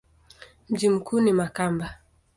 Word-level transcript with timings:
Mji 0.69 0.89
mkuu 0.89 1.19
ni 1.21 1.33
Makamba. 1.33 1.99